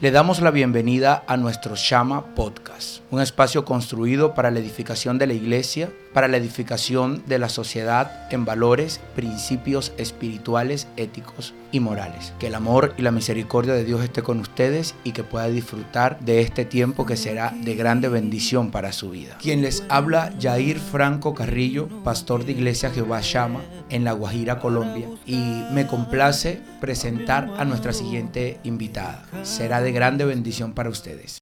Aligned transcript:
Le 0.00 0.12
damos 0.12 0.40
la 0.40 0.52
bienvenida 0.52 1.24
a 1.26 1.36
nuestro 1.36 1.74
Shama 1.74 2.36
Podcast, 2.36 3.02
un 3.10 3.20
espacio 3.20 3.64
construido 3.64 4.32
para 4.32 4.52
la 4.52 4.60
edificación 4.60 5.18
de 5.18 5.26
la 5.26 5.32
iglesia, 5.32 5.90
para 6.12 6.28
la 6.28 6.36
edificación 6.36 7.22
de 7.26 7.38
la 7.38 7.48
sociedad 7.48 8.26
en 8.32 8.44
valores, 8.44 9.00
principios 9.14 9.92
espirituales, 9.98 10.88
éticos 10.96 11.54
y 11.72 11.80
morales. 11.80 12.32
Que 12.38 12.48
el 12.48 12.54
amor 12.54 12.94
y 12.96 13.02
la 13.02 13.10
misericordia 13.10 13.74
de 13.74 13.84
Dios 13.84 14.02
esté 14.02 14.22
con 14.22 14.40
ustedes 14.40 14.94
y 15.04 15.12
que 15.12 15.24
pueda 15.24 15.48
disfrutar 15.48 16.18
de 16.20 16.40
este 16.40 16.64
tiempo 16.64 17.06
que 17.06 17.16
será 17.16 17.54
de 17.62 17.74
grande 17.74 18.08
bendición 18.08 18.70
para 18.70 18.92
su 18.92 19.10
vida. 19.10 19.36
Quien 19.40 19.62
les 19.62 19.84
habla, 19.88 20.32
Jair 20.40 20.78
Franco 20.78 21.34
Carrillo, 21.34 21.88
pastor 22.04 22.44
de 22.44 22.52
Iglesia 22.52 22.90
Jehová 22.90 23.20
Shama 23.22 23.60
en 23.90 24.04
La 24.04 24.12
Guajira, 24.12 24.60
Colombia, 24.60 25.08
y 25.26 25.62
me 25.72 25.86
complace 25.86 26.60
presentar 26.80 27.50
a 27.58 27.64
nuestra 27.64 27.92
siguiente 27.92 28.60
invitada. 28.64 29.24
Será 29.42 29.80
de 29.80 29.92
grande 29.92 30.24
bendición 30.24 30.72
para 30.72 30.90
ustedes. 30.90 31.38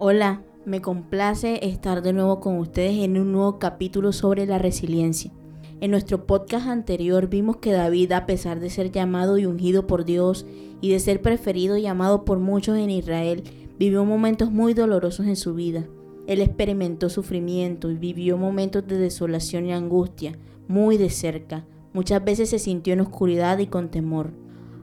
Hola, 0.00 0.42
me 0.68 0.82
complace 0.82 1.66
estar 1.66 2.02
de 2.02 2.12
nuevo 2.12 2.40
con 2.40 2.58
ustedes 2.58 2.98
en 2.98 3.18
un 3.18 3.32
nuevo 3.32 3.58
capítulo 3.58 4.12
sobre 4.12 4.46
la 4.46 4.58
resiliencia. 4.58 5.32
En 5.80 5.90
nuestro 5.90 6.26
podcast 6.26 6.66
anterior 6.66 7.28
vimos 7.28 7.56
que 7.56 7.72
David, 7.72 8.12
a 8.12 8.26
pesar 8.26 8.60
de 8.60 8.68
ser 8.68 8.90
llamado 8.92 9.38
y 9.38 9.46
ungido 9.46 9.86
por 9.86 10.04
Dios 10.04 10.44
y 10.80 10.90
de 10.90 11.00
ser 11.00 11.22
preferido 11.22 11.78
y 11.78 11.86
amado 11.86 12.24
por 12.24 12.38
muchos 12.38 12.76
en 12.76 12.90
Israel, 12.90 13.44
vivió 13.78 14.04
momentos 14.04 14.50
muy 14.50 14.74
dolorosos 14.74 15.26
en 15.26 15.36
su 15.36 15.54
vida. 15.54 15.86
Él 16.26 16.42
experimentó 16.42 17.08
sufrimiento 17.08 17.90
y 17.90 17.96
vivió 17.96 18.36
momentos 18.36 18.86
de 18.86 18.98
desolación 18.98 19.66
y 19.66 19.72
angustia 19.72 20.36
muy 20.68 20.98
de 20.98 21.08
cerca. 21.08 21.64
Muchas 21.94 22.22
veces 22.22 22.50
se 22.50 22.58
sintió 22.58 22.92
en 22.92 23.00
oscuridad 23.00 23.58
y 23.58 23.68
con 23.68 23.88
temor. 23.88 24.32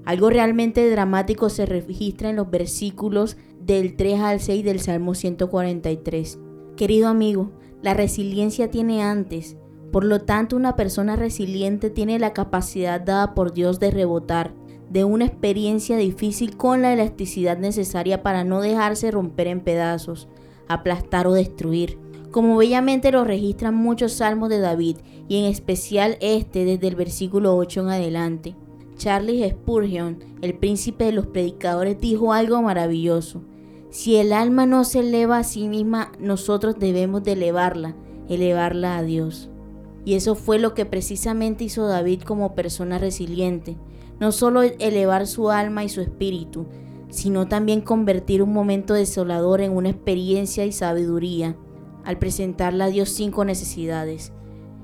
Algo 0.05 0.29
realmente 0.29 0.89
dramático 0.89 1.49
se 1.49 1.67
registra 1.67 2.29
en 2.29 2.37
los 2.37 2.49
versículos 2.49 3.37
del 3.65 3.95
3 3.95 4.19
al 4.19 4.39
6 4.39 4.63
del 4.63 4.79
Salmo 4.79 5.15
143. 5.15 6.37
Querido 6.77 7.07
amigo, 7.07 7.51
la 7.81 7.95
resiliencia 7.95 8.69
tiene 8.69 9.01
antes. 9.01 9.57
Por 9.91 10.05
lo 10.05 10.21
tanto, 10.21 10.55
una 10.55 10.75
persona 10.75 11.15
resiliente 11.15 11.89
tiene 11.89 12.19
la 12.19 12.31
capacidad 12.33 13.01
dada 13.01 13.33
por 13.33 13.53
Dios 13.53 13.79
de 13.79 13.89
rebotar 13.89 14.53
de 14.89 15.03
una 15.03 15.25
experiencia 15.25 15.97
difícil 15.97 16.57
con 16.57 16.83
la 16.83 16.93
elasticidad 16.93 17.57
necesaria 17.57 18.21
para 18.21 18.43
no 18.43 18.61
dejarse 18.61 19.09
romper 19.09 19.47
en 19.47 19.61
pedazos, 19.61 20.27
aplastar 20.67 21.25
o 21.25 21.33
destruir, 21.33 21.97
como 22.29 22.57
bellamente 22.57 23.11
lo 23.11 23.23
registran 23.23 23.73
muchos 23.73 24.13
salmos 24.13 24.49
de 24.49 24.59
David 24.59 24.97
y 25.27 25.39
en 25.39 25.45
especial 25.45 26.17
este 26.21 26.65
desde 26.65 26.87
el 26.87 26.95
versículo 26.95 27.57
8 27.57 27.81
en 27.81 27.89
adelante. 27.89 28.55
Charles 28.95 29.51
Spurgeon, 29.51 30.19
el 30.41 30.53
príncipe 30.53 31.05
de 31.05 31.13
los 31.13 31.25
predicadores, 31.25 31.99
dijo 31.99 32.31
algo 32.31 32.61
maravilloso. 32.61 33.41
Si 33.89 34.17
el 34.17 34.33
alma 34.33 34.65
no 34.65 34.83
se 34.83 34.99
eleva 34.99 35.37
a 35.37 35.43
sí 35.43 35.67
misma, 35.67 36.11
nosotros 36.19 36.75
debemos 36.77 37.23
de 37.23 37.33
elevarla, 37.33 37.95
elevarla 38.27 38.97
a 38.97 39.03
Dios. 39.03 39.49
Y 40.03 40.13
eso 40.13 40.35
fue 40.35 40.59
lo 40.59 40.73
que 40.73 40.85
precisamente 40.85 41.63
hizo 41.63 41.87
David 41.87 42.21
como 42.21 42.55
persona 42.55 42.99
resiliente. 42.99 43.77
No 44.19 44.31
solo 44.31 44.61
elevar 44.61 45.27
su 45.27 45.49
alma 45.49 45.83
y 45.83 45.89
su 45.89 46.01
espíritu, 46.01 46.67
sino 47.09 47.47
también 47.47 47.81
convertir 47.81 48.43
un 48.43 48.53
momento 48.53 48.93
desolador 48.93 49.61
en 49.61 49.71
una 49.71 49.89
experiencia 49.89 50.65
y 50.65 50.71
sabiduría 50.71 51.57
al 52.03 52.19
presentarle 52.19 52.83
a 52.83 52.87
Dios 52.87 53.09
cinco 53.09 53.45
necesidades. 53.45 54.31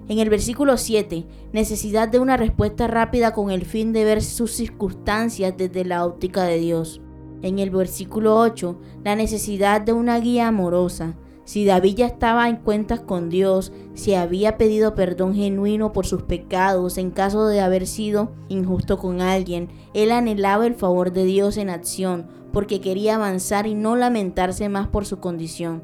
En 0.08 0.20
el 0.20 0.30
versículo 0.30 0.78
7, 0.78 1.26
necesidad 1.54 2.10
de 2.10 2.20
una 2.20 2.36
respuesta 2.36 2.88
rápida 2.88 3.34
con 3.34 3.52
el 3.52 3.64
fin 3.64 3.94
de 3.94 4.04
ver 4.04 4.24
sus 4.24 4.52
circunstancias 4.52 5.54
desde 5.56 5.86
la 5.86 6.06
óptica 6.06 6.44
de 6.44 6.58
Dios. 6.58 7.02
En 7.42 7.60
el 7.60 7.70
versículo 7.70 8.38
8, 8.38 8.80
la 9.04 9.16
necesidad 9.16 9.82
de 9.82 9.94
una 9.94 10.20
guía 10.20 10.48
amorosa. 10.48 11.16
Si 11.44 11.66
David 11.66 11.96
ya 11.96 12.06
estaba 12.06 12.48
en 12.48 12.58
cuentas 12.58 13.00
con 13.00 13.30
Dios, 13.30 13.74
si 13.94 14.14
había 14.14 14.58
pedido 14.58 14.96
perdón 14.96 15.36
genuino 15.36 15.92
por 15.92 16.06
sus 16.06 16.22
pecados 16.22 16.98
en 16.98 17.12
caso 17.12 17.48
de 17.48 17.62
haber 17.62 17.88
sido 17.88 18.32
injusto 18.48 18.98
con 18.98 19.22
alguien, 19.22 19.70
él 19.94 20.12
anhelaba 20.12 20.68
el 20.68 20.76
favor 20.76 21.12
de 21.12 21.26
Dios 21.26 21.58
en 21.58 21.70
acción 21.70 22.28
porque 22.54 22.80
quería 22.80 23.16
avanzar 23.16 23.66
y 23.66 23.76
no 23.76 23.96
lamentarse 23.96 24.70
más 24.70 24.88
por 24.88 25.06
su 25.06 25.20
condición 25.20 25.84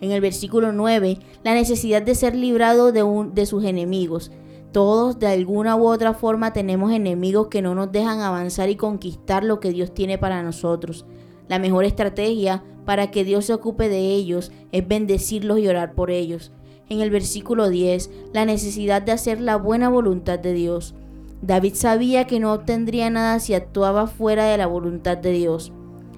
en 0.00 0.10
el 0.12 0.20
versículo 0.20 0.72
9, 0.72 1.18
la 1.42 1.54
necesidad 1.54 2.02
de 2.02 2.14
ser 2.14 2.34
librado 2.34 2.92
de, 2.92 3.02
un, 3.02 3.34
de 3.34 3.46
sus 3.46 3.64
enemigos. 3.64 4.30
Todos 4.72 5.18
de 5.18 5.28
alguna 5.28 5.76
u 5.76 5.86
otra 5.86 6.12
forma 6.14 6.52
tenemos 6.52 6.92
enemigos 6.92 7.48
que 7.48 7.62
no 7.62 7.74
nos 7.74 7.92
dejan 7.92 8.20
avanzar 8.20 8.68
y 8.68 8.76
conquistar 8.76 9.44
lo 9.44 9.60
que 9.60 9.70
Dios 9.70 9.94
tiene 9.94 10.18
para 10.18 10.42
nosotros. 10.42 11.06
La 11.48 11.58
mejor 11.58 11.84
estrategia 11.84 12.62
para 12.84 13.10
que 13.10 13.24
Dios 13.24 13.46
se 13.46 13.54
ocupe 13.54 13.88
de 13.88 14.14
ellos 14.14 14.52
es 14.72 14.86
bendecirlos 14.86 15.58
y 15.58 15.68
orar 15.68 15.94
por 15.94 16.10
ellos. 16.10 16.52
En 16.88 17.00
el 17.00 17.10
versículo 17.10 17.68
10, 17.68 18.10
la 18.32 18.44
necesidad 18.44 19.02
de 19.02 19.12
hacer 19.12 19.40
la 19.40 19.56
buena 19.56 19.88
voluntad 19.88 20.38
de 20.38 20.52
Dios. 20.52 20.94
David 21.42 21.74
sabía 21.74 22.26
que 22.26 22.40
no 22.40 22.52
obtendría 22.52 23.10
nada 23.10 23.40
si 23.40 23.54
actuaba 23.54 24.06
fuera 24.06 24.44
de 24.46 24.56
la 24.56 24.66
voluntad 24.66 25.18
de 25.18 25.32
Dios. 25.32 25.72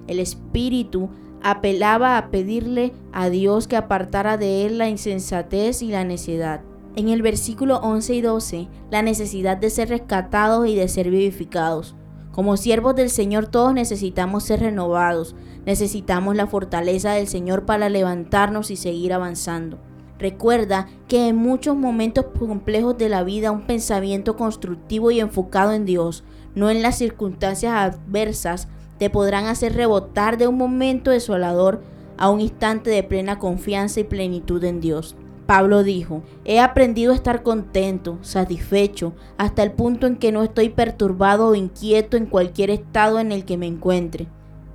El 0.07 0.19
Espíritu 0.19 1.09
apelaba 1.41 2.17
a 2.17 2.29
pedirle 2.29 2.93
a 3.11 3.29
Dios 3.29 3.67
que 3.67 3.75
apartara 3.75 4.37
de 4.37 4.65
él 4.65 4.77
la 4.77 4.89
insensatez 4.89 5.81
y 5.81 5.89
la 5.89 6.03
necedad. 6.03 6.61
En 6.95 7.09
el 7.09 7.21
versículo 7.21 7.77
11 7.77 8.15
y 8.15 8.21
12, 8.21 8.67
la 8.91 9.01
necesidad 9.01 9.57
de 9.57 9.69
ser 9.69 9.89
rescatados 9.89 10.67
y 10.67 10.75
de 10.75 10.87
ser 10.87 11.09
vivificados. 11.09 11.95
Como 12.31 12.57
siervos 12.57 12.95
del 12.95 13.09
Señor 13.09 13.47
todos 13.47 13.73
necesitamos 13.73 14.43
ser 14.43 14.61
renovados, 14.61 15.35
necesitamos 15.65 16.35
la 16.35 16.47
fortaleza 16.47 17.11
del 17.11 17.27
Señor 17.27 17.65
para 17.65 17.89
levantarnos 17.89 18.71
y 18.71 18.75
seguir 18.75 19.13
avanzando. 19.13 19.77
Recuerda 20.17 20.87
que 21.07 21.29
en 21.29 21.37
muchos 21.37 21.77
momentos 21.77 22.25
complejos 22.37 22.97
de 22.97 23.07
la 23.07 23.23
vida 23.23 23.51
un 23.51 23.65
pensamiento 23.65 24.35
constructivo 24.35 25.11
y 25.11 25.21
enfocado 25.21 25.71
en 25.71 25.85
Dios, 25.85 26.23
no 26.55 26.69
en 26.69 26.81
las 26.81 26.97
circunstancias 26.97 27.73
adversas, 27.73 28.67
te 28.97 29.09
podrán 29.09 29.45
hacer 29.45 29.75
rebotar 29.75 30.37
de 30.37 30.47
un 30.47 30.57
momento 30.57 31.11
desolador 31.11 31.81
a 32.17 32.29
un 32.29 32.41
instante 32.41 32.89
de 32.89 33.01
plena 33.01 33.39
confianza 33.39 34.01
y 34.01 34.03
plenitud 34.03 34.61
en 34.65 34.81
Dios. 34.81 35.15
Pablo 35.49 35.81
dijo, 35.81 36.21
he 36.45 36.59
aprendido 36.59 37.11
a 37.11 37.15
estar 37.15 37.41
contento, 37.41 38.19
satisfecho, 38.21 39.13
hasta 39.39 39.63
el 39.63 39.71
punto 39.71 40.05
en 40.05 40.17
que 40.17 40.31
no 40.31 40.43
estoy 40.43 40.69
perturbado 40.69 41.47
o 41.47 41.55
inquieto 41.55 42.17
en 42.17 42.27
cualquier 42.27 42.69
estado 42.69 43.19
en 43.19 43.31
el 43.31 43.45
que 43.45 43.57
me 43.57 43.65
encuentre. 43.65 44.27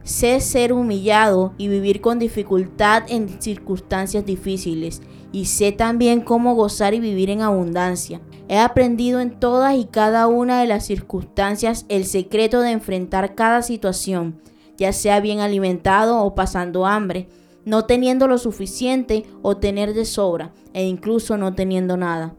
Sé 0.02 0.40
ser 0.40 0.72
humillado 0.72 1.52
y 1.58 1.68
vivir 1.68 2.00
con 2.00 2.18
dificultad 2.18 3.04
en 3.06 3.40
circunstancias 3.40 4.26
difíciles, 4.26 5.00
y 5.30 5.44
sé 5.44 5.70
también 5.70 6.22
cómo 6.22 6.56
gozar 6.56 6.92
y 6.92 6.98
vivir 6.98 7.30
en 7.30 7.42
abundancia. 7.42 8.20
He 8.48 8.58
aprendido 8.58 9.20
en 9.20 9.38
todas 9.38 9.76
y 9.76 9.84
cada 9.84 10.26
una 10.26 10.60
de 10.60 10.66
las 10.66 10.84
circunstancias 10.84 11.86
el 11.88 12.04
secreto 12.04 12.62
de 12.62 12.72
enfrentar 12.72 13.36
cada 13.36 13.62
situación, 13.62 14.40
ya 14.76 14.92
sea 14.92 15.20
bien 15.20 15.38
alimentado 15.38 16.20
o 16.24 16.34
pasando 16.34 16.84
hambre, 16.84 17.28
no 17.64 17.84
teniendo 17.84 18.28
lo 18.28 18.38
suficiente 18.38 19.24
o 19.42 19.56
tener 19.56 19.94
de 19.94 20.04
sobra, 20.04 20.52
e 20.72 20.84
incluso 20.84 21.36
no 21.36 21.54
teniendo 21.54 21.96
nada. 21.96 22.34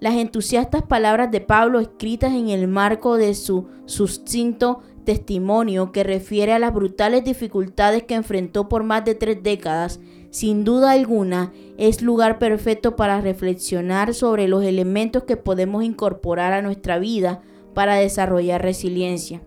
Las 0.00 0.14
entusiastas 0.14 0.82
palabras 0.82 1.30
de 1.30 1.40
Pablo 1.40 1.80
escritas 1.80 2.32
en 2.32 2.50
el 2.50 2.68
marco 2.68 3.16
de 3.16 3.34
su 3.34 3.66
sucinto 3.86 4.80
testimonio 5.04 5.92
que 5.92 6.02
refiere 6.02 6.52
a 6.52 6.58
las 6.58 6.74
brutales 6.74 7.24
dificultades 7.24 8.02
que 8.02 8.14
enfrentó 8.14 8.68
por 8.68 8.82
más 8.82 9.04
de 9.04 9.14
tres 9.14 9.42
décadas, 9.42 10.00
sin 10.30 10.64
duda 10.64 10.90
alguna 10.90 11.52
es 11.78 12.02
lugar 12.02 12.38
perfecto 12.38 12.96
para 12.96 13.20
reflexionar 13.20 14.14
sobre 14.14 14.48
los 14.48 14.64
elementos 14.64 15.24
que 15.24 15.36
podemos 15.36 15.84
incorporar 15.84 16.52
a 16.52 16.62
nuestra 16.62 16.98
vida 16.98 17.40
para 17.72 17.94
desarrollar 17.94 18.62
resiliencia. 18.62 19.42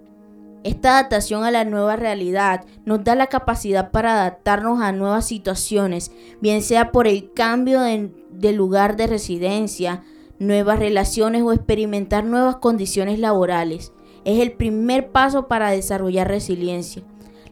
Esta 0.68 1.00
adaptación 1.00 1.46
a 1.46 1.52
la 1.52 1.64
nueva 1.64 1.96
realidad 1.96 2.66
nos 2.84 3.02
da 3.02 3.16
la 3.16 3.28
capacidad 3.28 3.90
para 3.92 4.20
adaptarnos 4.20 4.82
a 4.82 4.92
nuevas 4.92 5.26
situaciones, 5.26 6.12
bien 6.42 6.62
sea 6.62 6.92
por 6.92 7.08
el 7.08 7.32
cambio 7.32 7.80
de, 7.80 8.52
lugar 8.52 8.98
de 8.98 9.08
residencia, 9.08 10.04
nuevas 10.40 10.80
relaciones 10.80 11.44
o 11.44 11.54
experimentar 11.54 12.26
nuevas 12.26 12.58
condiciones 12.58 13.18
laborales. 13.18 13.94
Es 14.26 14.42
el 14.42 14.52
primer 14.52 15.14
paso 15.14 15.48
para 15.48 15.72
desarrollar 15.72 16.28
resiliencia. 16.28 17.02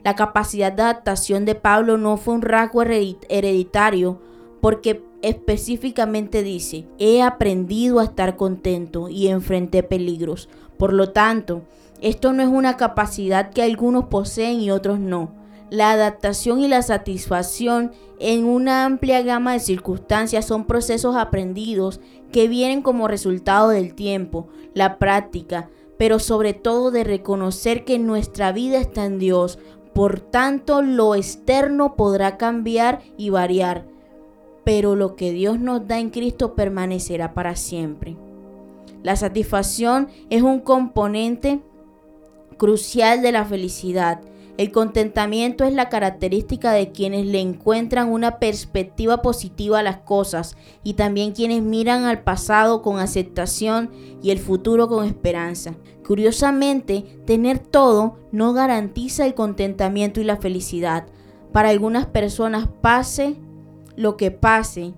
La 0.03 0.15
capacidad 0.15 0.73
de 0.73 0.81
adaptación 0.81 1.45
de 1.45 1.55
Pablo 1.55 1.97
no 1.97 2.17
fue 2.17 2.33
un 2.33 2.41
rasgo 2.41 2.81
hereditario, 2.83 4.19
porque 4.59 5.05
específicamente 5.21 6.43
dice, 6.43 6.85
he 6.99 7.21
aprendido 7.21 7.99
a 7.99 8.03
estar 8.03 8.35
contento 8.35 9.07
y 9.07 9.29
enfrenté 9.29 9.83
peligros. 9.83 10.49
Por 10.77 10.91
lo 10.91 11.13
tanto, 11.13 11.61
esto 12.01 12.33
no 12.33 12.43
es 12.43 12.49
una 12.49 12.77
capacidad 12.77 13.51
que 13.51 13.63
algunos 13.63 14.05
poseen 14.05 14.59
y 14.59 14.71
otros 14.71 14.99
no. 14.99 15.31
La 15.69 15.91
adaptación 15.91 16.59
y 16.59 16.67
la 16.67 16.81
satisfacción 16.81 17.91
en 18.19 18.45
una 18.45 18.85
amplia 18.85 19.21
gama 19.23 19.53
de 19.53 19.59
circunstancias 19.59 20.45
son 20.45 20.65
procesos 20.65 21.15
aprendidos 21.15 21.99
que 22.31 22.47
vienen 22.47 22.81
como 22.81 23.07
resultado 23.07 23.69
del 23.69 23.95
tiempo, 23.95 24.47
la 24.73 24.99
práctica, 24.99 25.69
pero 25.97 26.19
sobre 26.19 26.53
todo 26.53 26.91
de 26.91 27.03
reconocer 27.03 27.83
que 27.83 27.97
nuestra 27.97 28.51
vida 28.51 28.77
está 28.77 29.05
en 29.05 29.17
Dios. 29.17 29.57
Por 29.93 30.19
tanto, 30.19 30.81
lo 30.81 31.15
externo 31.15 31.95
podrá 31.95 32.37
cambiar 32.37 33.01
y 33.17 33.29
variar, 33.29 33.85
pero 34.63 34.95
lo 34.95 35.15
que 35.15 35.31
Dios 35.31 35.59
nos 35.59 35.87
da 35.87 35.99
en 35.99 36.09
Cristo 36.09 36.53
permanecerá 36.53 37.33
para 37.33 37.55
siempre. 37.55 38.17
La 39.01 39.15
satisfacción 39.15 40.09
es 40.29 40.41
un 40.41 40.59
componente 40.59 41.61
crucial 42.57 43.21
de 43.21 43.31
la 43.31 43.45
felicidad. 43.45 44.21
El 44.57 44.71
contentamiento 44.71 45.65
es 45.65 45.73
la 45.73 45.89
característica 45.89 46.71
de 46.71 46.93
quienes 46.93 47.25
le 47.25 47.41
encuentran 47.41 48.09
una 48.09 48.39
perspectiva 48.39 49.21
positiva 49.21 49.79
a 49.79 49.83
las 49.83 49.97
cosas 49.97 50.55
y 50.81 50.93
también 50.93 51.33
quienes 51.33 51.61
miran 51.61 52.05
al 52.05 52.23
pasado 52.23 52.81
con 52.81 52.99
aceptación 52.99 53.91
y 54.23 54.31
el 54.31 54.39
futuro 54.39 54.87
con 54.87 55.05
esperanza. 55.05 55.75
Curiosamente, 56.07 57.03
tener 57.25 57.59
todo 57.59 58.17
no 58.31 58.53
garantiza 58.53 59.25
el 59.25 59.33
contentamiento 59.33 60.21
y 60.21 60.23
la 60.23 60.37
felicidad. 60.37 61.05
Para 61.51 61.69
algunas 61.69 62.05
personas 62.05 62.69
pase 62.81 63.35
lo 63.97 64.15
que 64.15 64.31
pase, 64.31 64.93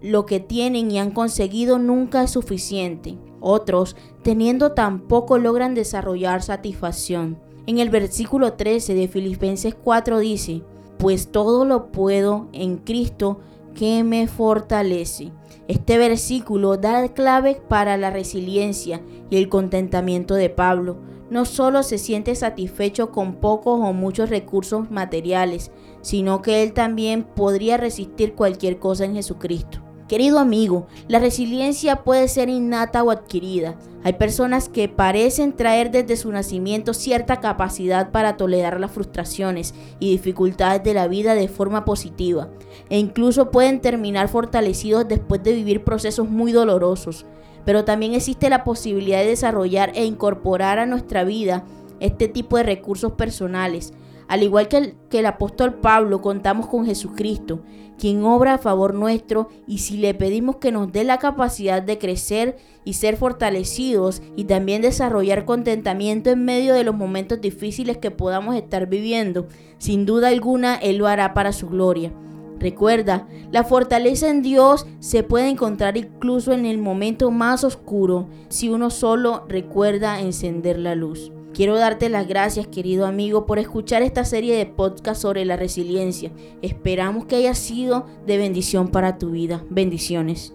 lo 0.00 0.24
que 0.24 0.40
tienen 0.40 0.90
y 0.90 0.98
han 0.98 1.10
conseguido 1.10 1.78
nunca 1.78 2.22
es 2.22 2.30
suficiente. 2.30 3.18
Otros, 3.42 3.96
teniendo 4.22 4.72
tan 4.72 5.00
poco, 5.00 5.36
logran 5.36 5.74
desarrollar 5.74 6.42
satisfacción. 6.42 7.38
En 7.66 7.80
el 7.80 7.90
versículo 7.90 8.52
13 8.52 8.94
de 8.94 9.08
Filipenses 9.08 9.74
4 9.74 10.20
dice, 10.20 10.62
pues 10.98 11.32
todo 11.32 11.64
lo 11.64 11.90
puedo 11.90 12.48
en 12.52 12.78
Cristo 12.78 13.40
que 13.74 14.04
me 14.04 14.28
fortalece. 14.28 15.32
Este 15.66 15.98
versículo 15.98 16.76
da 16.76 17.08
clave 17.08 17.60
para 17.68 17.96
la 17.96 18.10
resiliencia 18.10 19.02
y 19.28 19.36
el 19.36 19.48
contentamiento 19.48 20.34
de 20.34 20.48
Pablo. 20.48 20.98
No 21.28 21.44
solo 21.44 21.82
se 21.82 21.98
siente 21.98 22.36
satisfecho 22.36 23.10
con 23.10 23.36
pocos 23.36 23.80
o 23.82 23.92
muchos 23.92 24.30
recursos 24.30 24.90
materiales, 24.90 25.72
sino 26.00 26.42
que 26.42 26.62
él 26.62 26.74
también 26.74 27.24
podría 27.24 27.76
resistir 27.76 28.34
cualquier 28.34 28.78
cosa 28.78 29.04
en 29.04 29.14
Jesucristo. 29.14 29.81
Querido 30.12 30.40
amigo, 30.40 30.88
la 31.08 31.20
resiliencia 31.20 32.04
puede 32.04 32.28
ser 32.28 32.50
innata 32.50 33.02
o 33.02 33.10
adquirida. 33.10 33.78
Hay 34.04 34.12
personas 34.12 34.68
que 34.68 34.86
parecen 34.86 35.54
traer 35.54 35.90
desde 35.90 36.18
su 36.18 36.30
nacimiento 36.30 36.92
cierta 36.92 37.40
capacidad 37.40 38.10
para 38.10 38.36
tolerar 38.36 38.78
las 38.78 38.90
frustraciones 38.90 39.72
y 40.00 40.10
dificultades 40.10 40.84
de 40.84 40.92
la 40.92 41.08
vida 41.08 41.34
de 41.34 41.48
forma 41.48 41.86
positiva, 41.86 42.50
e 42.90 42.98
incluso 42.98 43.50
pueden 43.50 43.80
terminar 43.80 44.28
fortalecidos 44.28 45.08
después 45.08 45.42
de 45.42 45.54
vivir 45.54 45.82
procesos 45.82 46.28
muy 46.28 46.52
dolorosos. 46.52 47.24
Pero 47.64 47.86
también 47.86 48.12
existe 48.12 48.50
la 48.50 48.64
posibilidad 48.64 49.20
de 49.20 49.28
desarrollar 49.28 49.92
e 49.94 50.04
incorporar 50.04 50.78
a 50.78 50.84
nuestra 50.84 51.24
vida 51.24 51.64
este 52.00 52.28
tipo 52.28 52.58
de 52.58 52.64
recursos 52.64 53.12
personales, 53.12 53.94
al 54.32 54.42
igual 54.42 54.66
que 54.66 54.78
el, 54.78 54.94
que 55.10 55.18
el 55.18 55.26
apóstol 55.26 55.74
Pablo, 55.74 56.22
contamos 56.22 56.66
con 56.66 56.86
Jesucristo, 56.86 57.60
quien 57.98 58.24
obra 58.24 58.54
a 58.54 58.58
favor 58.58 58.94
nuestro 58.94 59.50
y 59.66 59.80
si 59.80 59.98
le 59.98 60.14
pedimos 60.14 60.56
que 60.56 60.72
nos 60.72 60.90
dé 60.90 61.04
la 61.04 61.18
capacidad 61.18 61.82
de 61.82 61.98
crecer 61.98 62.56
y 62.82 62.94
ser 62.94 63.18
fortalecidos 63.18 64.22
y 64.34 64.44
también 64.44 64.80
desarrollar 64.80 65.44
contentamiento 65.44 66.30
en 66.30 66.46
medio 66.46 66.72
de 66.72 66.82
los 66.82 66.94
momentos 66.94 67.42
difíciles 67.42 67.98
que 67.98 68.10
podamos 68.10 68.56
estar 68.56 68.86
viviendo, 68.86 69.48
sin 69.76 70.06
duda 70.06 70.28
alguna 70.28 70.76
Él 70.76 70.96
lo 70.96 71.08
hará 71.08 71.34
para 71.34 71.52
su 71.52 71.68
gloria. 71.68 72.10
Recuerda, 72.58 73.28
la 73.50 73.64
fortaleza 73.64 74.30
en 74.30 74.40
Dios 74.40 74.86
se 74.98 75.24
puede 75.24 75.50
encontrar 75.50 75.98
incluso 75.98 76.54
en 76.54 76.64
el 76.64 76.78
momento 76.78 77.30
más 77.30 77.64
oscuro 77.64 78.30
si 78.48 78.70
uno 78.70 78.88
solo 78.88 79.44
recuerda 79.46 80.20
encender 80.20 80.78
la 80.78 80.94
luz. 80.94 81.30
Quiero 81.54 81.76
darte 81.76 82.08
las 82.08 82.26
gracias, 82.26 82.66
querido 82.66 83.06
amigo, 83.06 83.44
por 83.44 83.58
escuchar 83.58 84.00
esta 84.00 84.24
serie 84.24 84.56
de 84.56 84.64
podcast 84.64 85.20
sobre 85.20 85.44
la 85.44 85.56
resiliencia. 85.56 86.30
Esperamos 86.62 87.26
que 87.26 87.36
haya 87.36 87.54
sido 87.54 88.06
de 88.26 88.38
bendición 88.38 88.88
para 88.88 89.18
tu 89.18 89.32
vida. 89.32 89.62
Bendiciones. 89.68 90.54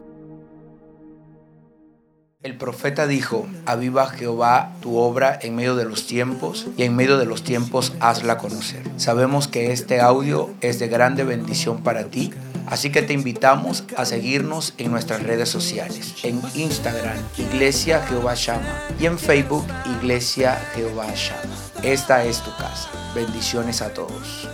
El 2.42 2.58
profeta 2.58 3.08
dijo, 3.08 3.46
aviva 3.66 4.08
Jehová 4.08 4.74
tu 4.82 4.98
obra 4.98 5.38
en 5.42 5.56
medio 5.56 5.76
de 5.76 5.86
los 5.86 6.08
tiempos 6.08 6.68
y 6.78 6.84
en 6.84 6.96
medio 6.96 7.18
de 7.18 7.26
los 7.26 7.44
tiempos 7.44 7.94
hazla 8.00 8.38
conocer. 8.38 8.84
Sabemos 8.98 9.48
que 9.48 9.72
este 9.72 10.00
audio 10.00 10.50
es 10.62 10.80
de 10.80 10.88
grande 10.88 11.24
bendición 11.24 11.84
para 11.84 12.06
ti 12.06 12.32
Así 12.68 12.92
que 12.92 13.02
te 13.02 13.14
invitamos 13.14 13.86
a 13.96 14.06
seguirnos 14.06 14.74
en 14.78 14.92
nuestras 14.92 15.24
redes 15.24 15.50
sociales, 15.50 16.16
en 16.24 16.42
Instagram, 16.54 17.18
Iglesia 17.38 18.06
Jehová 18.08 18.34
Shama, 18.36 18.82
y 19.00 19.06
en 19.06 19.18
Facebook, 19.18 19.66
Iglesia 20.00 20.60
Jehová 20.76 21.08
Shama. 21.16 21.56
Esta 21.82 22.26
es 22.26 22.42
tu 22.42 22.52
casa. 22.58 22.90
Bendiciones 23.16 23.82
a 23.82 23.94
todos. 23.94 24.50